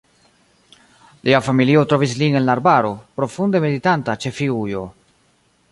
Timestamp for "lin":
2.23-2.39